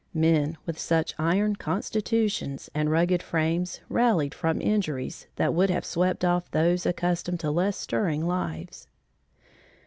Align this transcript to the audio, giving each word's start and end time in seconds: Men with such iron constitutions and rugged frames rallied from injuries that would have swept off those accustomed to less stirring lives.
Men 0.15 0.57
with 0.65 0.79
such 0.79 1.13
iron 1.19 1.57
constitutions 1.57 2.71
and 2.73 2.89
rugged 2.89 3.21
frames 3.21 3.81
rallied 3.87 4.33
from 4.33 4.59
injuries 4.59 5.27
that 5.35 5.53
would 5.53 5.69
have 5.69 5.85
swept 5.85 6.25
off 6.25 6.49
those 6.49 6.87
accustomed 6.87 7.39
to 7.41 7.51
less 7.51 7.77
stirring 7.77 8.25
lives. 8.25 8.87